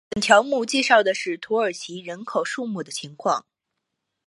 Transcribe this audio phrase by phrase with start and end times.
[0.09, 3.45] 本条目介绍的是土耳其的人口数目情况。